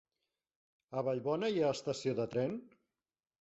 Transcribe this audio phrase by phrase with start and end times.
[1.01, 2.57] A Vallibona hi ha estació de tren?